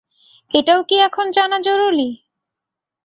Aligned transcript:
এটাও 0.53 0.81
কি 0.83 0.95
এখন 0.99 1.25
জানা 1.31 1.57
জরুরী? 1.59 2.09